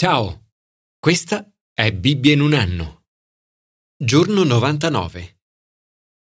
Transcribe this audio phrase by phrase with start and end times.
[0.00, 0.52] Ciao,
[1.00, 1.44] questa
[1.74, 3.06] è Bibbia in un anno.
[4.00, 5.40] Giorno 99.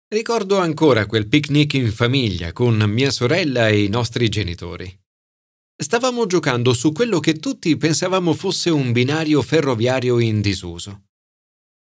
[0.07, 4.87] Ricordo ancora quel picnic in famiglia con mia sorella e i nostri genitori.
[5.75, 11.05] Stavamo giocando su quello che tutti pensavamo fosse un binario ferroviario in disuso.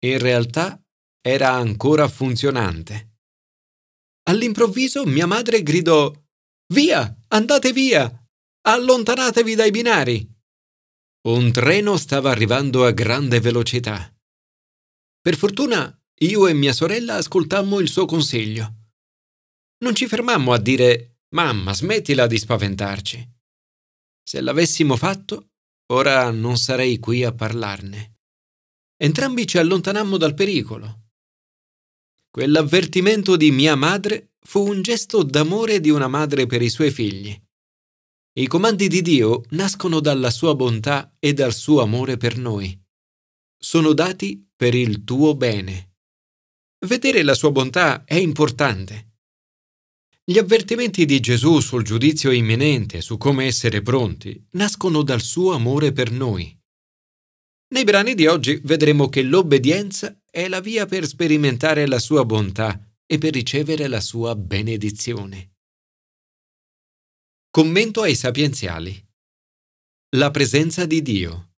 [0.04, 0.80] In realtà
[1.20, 3.16] era ancora funzionante.
[4.28, 6.08] All'improvviso mia madre gridò
[6.72, 8.08] Via, andate via!
[8.60, 10.33] Allontanatevi dai binari!
[11.26, 14.14] Un treno stava arrivando a grande velocità.
[15.22, 18.90] Per fortuna io e mia sorella ascoltammo il suo consiglio.
[19.78, 23.32] Non ci fermammo a dire Mamma, smettila di spaventarci.
[24.22, 25.52] Se l'avessimo fatto,
[25.92, 28.18] ora non sarei qui a parlarne.
[28.96, 31.08] Entrambi ci allontanammo dal pericolo.
[32.28, 37.43] Quell'avvertimento di mia madre fu un gesto d'amore di una madre per i suoi figli.
[38.36, 42.76] I comandi di Dio nascono dalla sua bontà e dal suo amore per noi.
[43.56, 45.98] Sono dati per il tuo bene.
[46.84, 49.18] Vedere la sua bontà è importante.
[50.24, 55.92] Gli avvertimenti di Gesù sul giudizio imminente, su come essere pronti, nascono dal suo amore
[55.92, 56.58] per noi.
[57.68, 62.84] Nei brani di oggi vedremo che l'obbedienza è la via per sperimentare la sua bontà
[63.06, 65.53] e per ricevere la sua benedizione.
[67.54, 69.00] Commento ai sapienziali.
[70.16, 71.52] La presenza di Dio.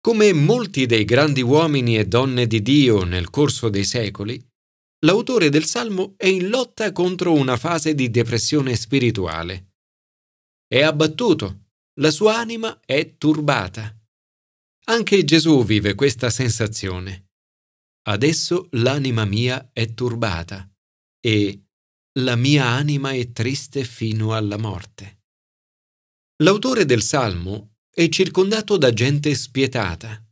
[0.00, 4.36] Come molti dei grandi uomini e donne di Dio nel corso dei secoli,
[5.04, 9.74] l'autore del Salmo è in lotta contro una fase di depressione spirituale.
[10.66, 11.66] È abbattuto,
[12.00, 13.96] la sua anima è turbata.
[14.86, 17.28] Anche Gesù vive questa sensazione.
[18.08, 20.68] Adesso l'anima mia è turbata
[21.20, 21.62] e
[22.18, 25.22] la mia anima è triste fino alla morte.
[26.42, 30.24] L'autore del Salmo è circondato da gente spietata,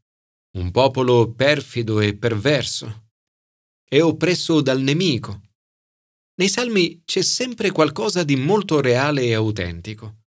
[0.57, 3.11] un popolo perfido e perverso.
[3.89, 5.43] È oppresso dal nemico.
[6.37, 10.23] Nei Salmi c'è sempre qualcosa di molto reale e autentico.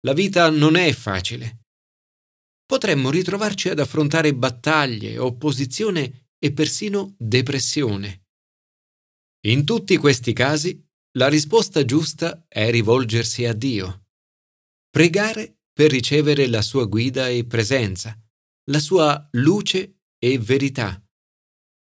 [0.00, 1.60] La vita non è facile.
[2.66, 8.21] Potremmo ritrovarci ad affrontare battaglie, opposizione e persino depressione.
[9.46, 10.80] In tutti questi casi,
[11.18, 14.04] la risposta giusta è rivolgersi a Dio.
[14.88, 18.16] Pregare per ricevere la sua guida e presenza,
[18.70, 21.02] la sua luce e verità.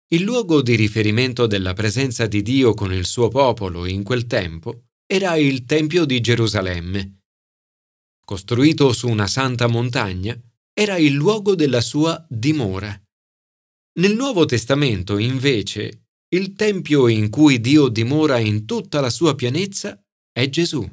[0.08, 4.84] Il luogo di riferimento della presenza di Dio con il suo popolo in quel tempo
[5.06, 7.18] era il Tempio di Gerusalemme.
[8.24, 10.34] Costruito su una santa montagna,
[10.72, 12.98] era il luogo della sua dimora.
[13.98, 16.03] Nel Nuovo Testamento, invece,
[16.34, 19.96] il tempio in cui Dio dimora in tutta la sua pienezza
[20.32, 20.84] è Gesù.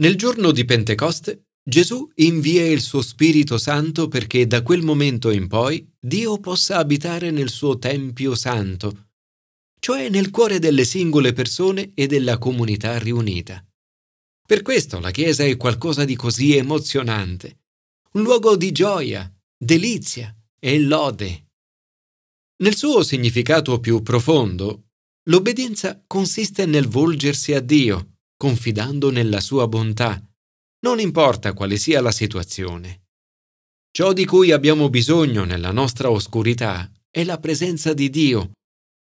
[0.00, 5.48] Nel giorno di Pentecoste Gesù invia il suo Spirito Santo perché da quel momento in
[5.48, 9.08] poi Dio possa abitare nel suo Tempio Santo,
[9.80, 13.62] cioè nel cuore delle singole persone e della comunità riunita.
[14.46, 17.64] Per questo la Chiesa è qualcosa di così emozionante,
[18.12, 21.45] un luogo di gioia, delizia e lode.
[22.58, 24.86] Nel suo significato più profondo,
[25.24, 30.18] l'obbedienza consiste nel volgersi a Dio, confidando nella sua bontà,
[30.80, 33.08] non importa quale sia la situazione.
[33.90, 38.52] Ciò di cui abbiamo bisogno nella nostra oscurità è la presenza di Dio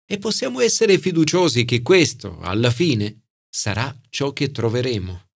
[0.03, 5.27] e possiamo essere fiduciosi che questo, alla fine, sarà ciò che troveremo.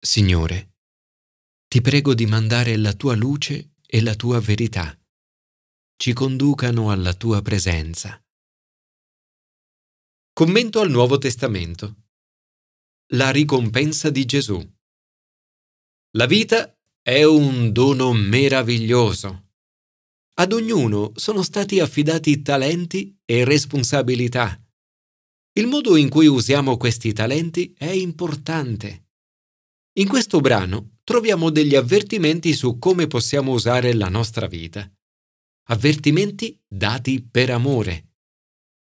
[0.00, 0.70] Signore,
[1.68, 4.98] ti prego di mandare la tua luce e la tua verità
[6.00, 8.22] ci conducano alla tua presenza.
[10.32, 12.04] Commento al Nuovo Testamento.
[13.14, 14.64] La ricompensa di Gesù.
[16.12, 16.72] La vita
[17.02, 19.48] è un dono meraviglioso.
[20.34, 24.56] Ad ognuno sono stati affidati talenti e responsabilità.
[25.54, 29.08] Il modo in cui usiamo questi talenti è importante.
[29.94, 34.88] In questo brano troviamo degli avvertimenti su come possiamo usare la nostra vita
[35.70, 38.14] avvertimenti dati per amore.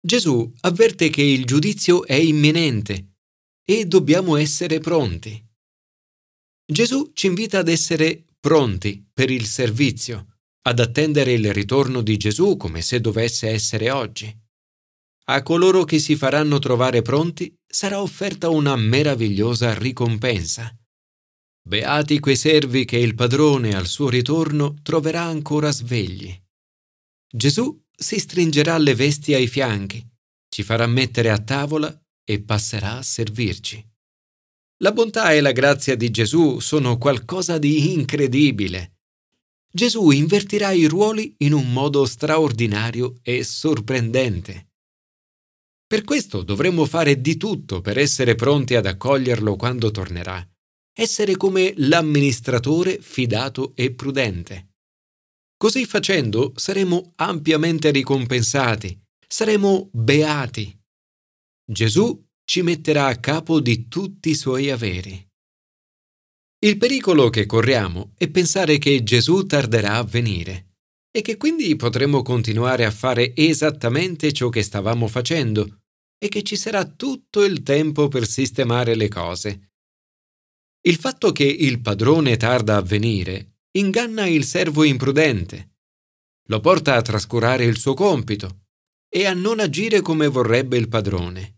[0.05, 3.13] Gesù avverte che il giudizio è imminente
[3.63, 5.43] e dobbiamo essere pronti.
[6.65, 12.57] Gesù ci invita ad essere pronti per il servizio, ad attendere il ritorno di Gesù
[12.57, 14.35] come se dovesse essere oggi.
[15.27, 20.75] A coloro che si faranno trovare pronti sarà offerta una meravigliosa ricompensa.
[21.67, 26.43] Beati quei servi che il padrone al suo ritorno troverà ancora svegli.
[27.35, 30.01] Gesù si stringerà le vesti ai fianchi,
[30.47, 31.93] ci farà mettere a tavola
[32.23, 33.85] e passerà a servirci.
[34.77, 38.99] La bontà e la grazia di Gesù sono qualcosa di incredibile.
[39.69, 44.69] Gesù invertirà i ruoli in un modo straordinario e sorprendente.
[45.85, 50.41] Per questo dovremmo fare di tutto per essere pronti ad accoglierlo quando tornerà,
[50.93, 54.74] essere come l'amministratore fidato e prudente.
[55.57, 60.77] Così facendo saremo ampiamente ricompensati, saremo beati.
[61.65, 65.25] Gesù ci metterà a capo di tutti i suoi averi.
[66.59, 70.73] Il pericolo che corriamo è pensare che Gesù tarderà a venire
[71.09, 75.83] e che quindi potremo continuare a fare esattamente ciò che stavamo facendo
[76.17, 79.71] e che ci sarà tutto il tempo per sistemare le cose.
[80.81, 85.75] Il fatto che il padrone tarda a venire inganna il servo imprudente,
[86.47, 88.67] lo porta a trascurare il suo compito
[89.09, 91.57] e a non agire come vorrebbe il padrone.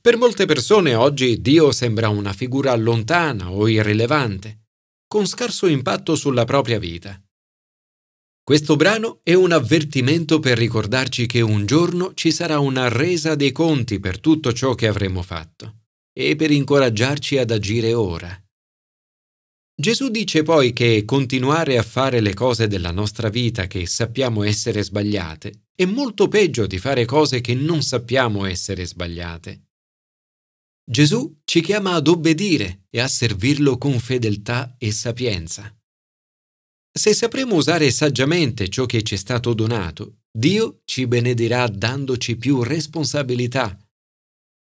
[0.00, 4.64] Per molte persone oggi Dio sembra una figura lontana o irrilevante,
[5.06, 7.22] con scarso impatto sulla propria vita.
[8.42, 13.52] Questo brano è un avvertimento per ricordarci che un giorno ci sarà una resa dei
[13.52, 15.82] conti per tutto ciò che avremo fatto
[16.12, 18.41] e per incoraggiarci ad agire ora.
[19.74, 24.82] Gesù dice poi che continuare a fare le cose della nostra vita che sappiamo essere
[24.82, 29.68] sbagliate è molto peggio di fare cose che non sappiamo essere sbagliate.
[30.84, 35.74] Gesù ci chiama ad obbedire e a servirlo con fedeltà e sapienza.
[36.94, 42.62] Se sapremo usare saggiamente ciò che ci è stato donato, Dio ci benedirà dandoci più
[42.62, 43.78] responsabilità.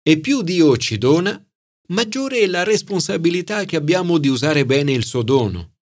[0.01, 1.45] E più Dio ci dona,
[1.89, 5.75] maggiore è la responsabilità che abbiamo di usare bene il suo dono.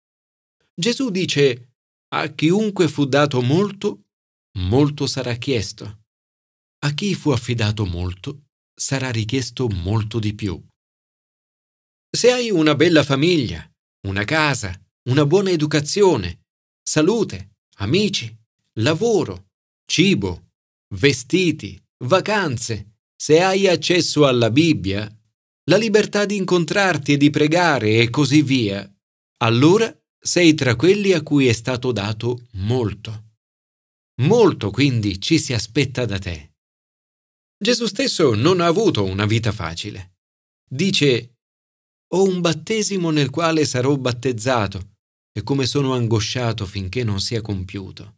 [0.74, 1.76] Gesù dice,
[2.14, 4.06] a chiunque fu dato molto,
[4.60, 6.00] molto sarà chiesto.
[6.84, 10.60] A chi fu affidato molto, sarà richiesto molto di più.
[12.10, 13.70] Se hai una bella famiglia,
[14.08, 14.78] una casa,
[15.10, 16.48] una buona educazione,
[16.82, 18.36] salute, amici,
[18.80, 19.52] lavoro,
[19.86, 20.50] cibo,
[20.96, 25.08] vestiti, vacanze, se hai accesso alla Bibbia,
[25.72, 28.86] la libertà di incontrarti e di pregare e così via,
[29.38, 29.90] allora
[30.20, 33.36] sei tra quelli a cui è stato dato molto.
[34.22, 36.56] Molto quindi ci si aspetta da te.
[37.58, 40.18] Gesù stesso non ha avuto una vita facile.
[40.70, 41.38] Dice,
[42.16, 44.96] ho un battesimo nel quale sarò battezzato
[45.32, 48.18] e come sono angosciato finché non sia compiuto.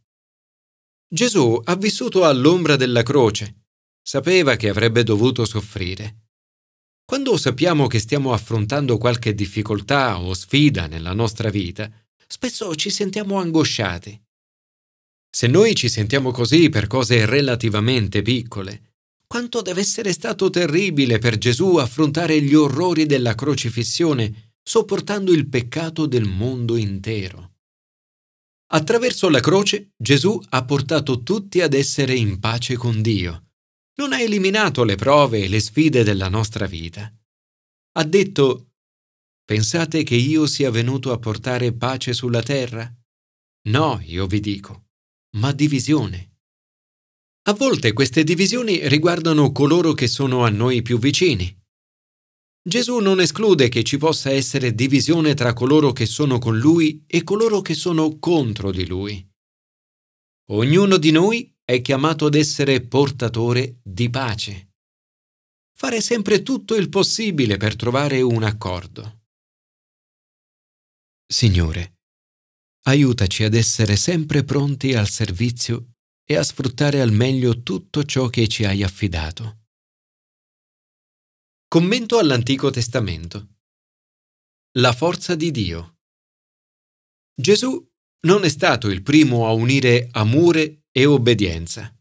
[1.06, 3.66] Gesù ha vissuto all'ombra della croce,
[4.02, 6.23] sapeva che avrebbe dovuto soffrire.
[7.06, 11.90] Quando sappiamo che stiamo affrontando qualche difficoltà o sfida nella nostra vita,
[12.26, 14.20] spesso ci sentiamo angosciati.
[15.30, 18.94] Se noi ci sentiamo così per cose relativamente piccole,
[19.26, 26.06] quanto deve essere stato terribile per Gesù affrontare gli orrori della crocifissione, sopportando il peccato
[26.06, 27.52] del mondo intero.
[28.72, 33.43] Attraverso la croce Gesù ha portato tutti ad essere in pace con Dio.
[33.96, 37.12] Non ha eliminato le prove e le sfide della nostra vita.
[37.96, 38.72] Ha detto,
[39.44, 42.92] pensate che io sia venuto a portare pace sulla terra?
[43.68, 44.86] No, io vi dico,
[45.36, 46.32] ma divisione.
[47.46, 51.56] A volte queste divisioni riguardano coloro che sono a noi più vicini.
[52.66, 57.22] Gesù non esclude che ci possa essere divisione tra coloro che sono con Lui e
[57.22, 59.24] coloro che sono contro di Lui.
[60.48, 64.72] Ognuno di noi è chiamato ad essere portatore di pace.
[65.76, 69.22] Fare sempre tutto il possibile per trovare un accordo.
[71.26, 72.00] Signore,
[72.82, 78.46] aiutaci ad essere sempre pronti al servizio e a sfruttare al meglio tutto ciò che
[78.46, 79.62] ci hai affidato.
[81.66, 83.56] Commento all'Antico Testamento.
[84.78, 85.96] La forza di Dio.
[87.34, 87.84] Gesù
[88.26, 91.92] non è stato il primo a unire amore e obbedienza.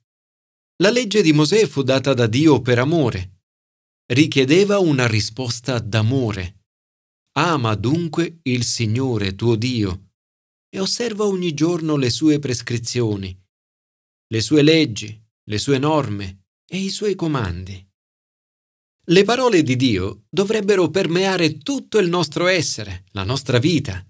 [0.81, 3.41] La legge di Mosè fu data da Dio per amore.
[4.05, 6.65] Richiedeva una risposta d'amore.
[7.37, 10.09] Ama dunque il Signore tuo Dio
[10.69, 13.41] e osserva ogni giorno le sue prescrizioni
[14.33, 17.87] le sue leggi, le sue norme e i suoi comandi.
[19.05, 24.03] Le parole di Dio dovrebbero permeare tutto il nostro essere, la nostra vita.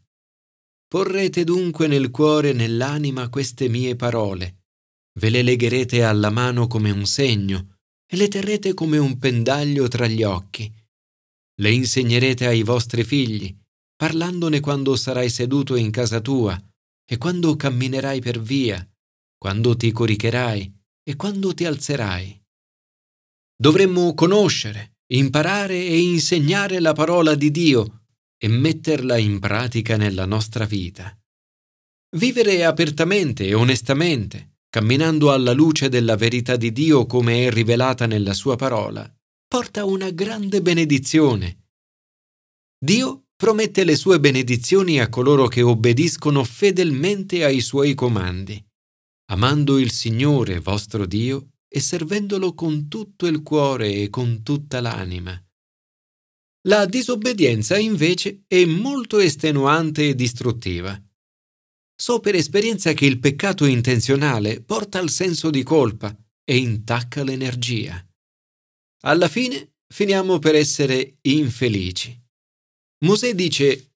[0.87, 4.62] Porrete dunque nel cuore e nell'anima queste mie parole,
[5.19, 10.07] ve le legherete alla mano come un segno e le terrete come un pendaglio tra
[10.07, 10.71] gli occhi.
[11.55, 13.55] Le insegnerete ai vostri figli,
[13.95, 16.59] parlandone quando sarai seduto in casa tua
[17.05, 18.87] e quando camminerai per via
[19.43, 22.41] quando ti coricherai e quando ti alzerai.
[23.57, 28.05] Dovremmo conoscere, imparare e insegnare la parola di Dio
[28.37, 31.13] e metterla in pratica nella nostra vita.
[32.15, 38.33] Vivere apertamente e onestamente, camminando alla luce della verità di Dio come è rivelata nella
[38.33, 39.07] sua parola,
[39.47, 41.67] porta una grande benedizione.
[42.83, 48.59] Dio promette le sue benedizioni a coloro che obbediscono fedelmente ai suoi comandi,
[49.25, 55.39] amando il Signore vostro Dio e servendolo con tutto il cuore e con tutta l'anima.
[56.67, 60.99] La disobbedienza invece è molto estenuante e distruttiva.
[62.03, 68.05] So per esperienza che il peccato intenzionale porta al senso di colpa e intacca l'energia.
[69.03, 72.13] Alla fine finiamo per essere infelici.
[73.05, 73.93] Mosè dice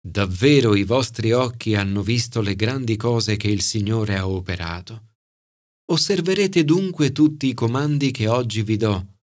[0.00, 5.08] Davvero i vostri occhi hanno visto le grandi cose che il Signore ha operato.
[5.92, 9.16] Osserverete dunque tutti i comandi che oggi vi do,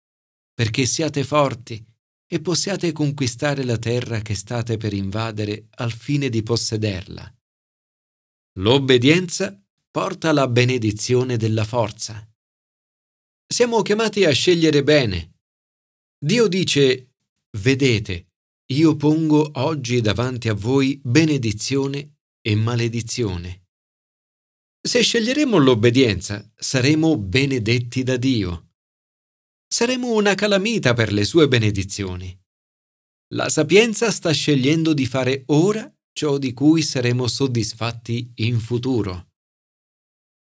[0.54, 1.84] perché siate forti
[2.28, 7.36] e possiate conquistare la terra che state per invadere al fine di possederla.
[8.56, 9.58] L'obbedienza
[9.90, 12.30] porta la benedizione della forza.
[13.48, 15.40] Siamo chiamati a scegliere bene.
[16.18, 17.14] Dio dice,
[17.58, 18.32] vedete,
[18.74, 23.68] io pongo oggi davanti a voi benedizione e maledizione.
[24.82, 28.72] Se sceglieremo l'obbedienza, saremo benedetti da Dio.
[29.66, 32.38] Saremo una calamita per le sue benedizioni.
[33.34, 39.30] La sapienza sta scegliendo di fare ora ciò di cui saremo soddisfatti in futuro.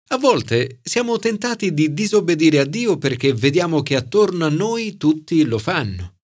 [0.09, 5.43] A volte siamo tentati di disobbedire a Dio perché vediamo che attorno a noi tutti
[5.43, 6.19] lo fanno.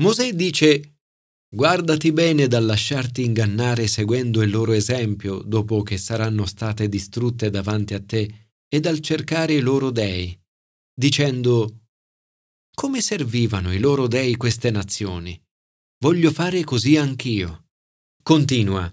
[0.00, 0.98] Mosè dice
[1.50, 7.94] Guardati bene dal lasciarti ingannare seguendo il loro esempio dopo che saranno state distrutte davanti
[7.94, 10.38] a te e dal cercare i loro dei,
[10.92, 11.84] dicendo
[12.74, 15.40] Come servivano i loro dei queste nazioni?
[16.00, 17.67] Voglio fare così anch'io.
[18.28, 18.86] Continua.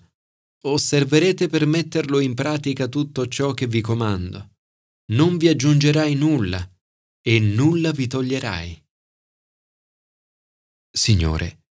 [0.63, 4.51] Osserverete per metterlo in pratica tutto ciò che vi comando.
[5.11, 6.65] Non vi aggiungerai nulla
[7.21, 8.81] e nulla vi toglierai.
[10.89, 11.65] Signore,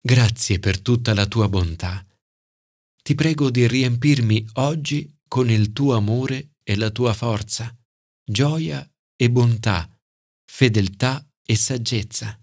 [0.00, 2.06] Grazie per tutta la tua bontà.
[3.02, 7.76] Ti prego di riempirmi oggi con il tuo amore e la tua forza,
[8.24, 9.90] gioia e bontà,
[10.44, 12.38] fedeltà e saggezza.